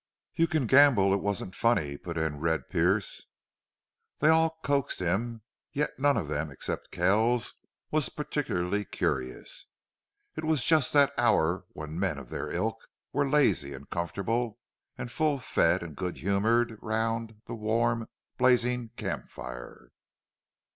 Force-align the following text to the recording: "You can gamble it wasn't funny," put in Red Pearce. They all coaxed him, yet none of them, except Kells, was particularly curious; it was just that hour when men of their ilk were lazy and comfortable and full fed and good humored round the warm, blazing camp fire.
"You 0.33 0.47
can 0.47 0.65
gamble 0.65 1.13
it 1.13 1.21
wasn't 1.21 1.53
funny," 1.53 1.95
put 1.95 2.17
in 2.17 2.39
Red 2.39 2.69
Pearce. 2.69 3.27
They 4.17 4.29
all 4.29 4.57
coaxed 4.63 4.99
him, 4.99 5.43
yet 5.73 5.99
none 5.99 6.17
of 6.17 6.27
them, 6.27 6.49
except 6.49 6.89
Kells, 6.89 7.53
was 7.91 8.09
particularly 8.09 8.83
curious; 8.83 9.67
it 10.35 10.43
was 10.43 10.65
just 10.65 10.91
that 10.93 11.13
hour 11.19 11.65
when 11.73 11.99
men 11.99 12.17
of 12.17 12.29
their 12.31 12.49
ilk 12.49 12.81
were 13.13 13.29
lazy 13.29 13.75
and 13.75 13.91
comfortable 13.91 14.57
and 14.97 15.11
full 15.11 15.37
fed 15.37 15.83
and 15.83 15.95
good 15.95 16.17
humored 16.17 16.79
round 16.81 17.39
the 17.45 17.53
warm, 17.53 18.07
blazing 18.39 18.89
camp 18.97 19.29
fire. 19.29 19.91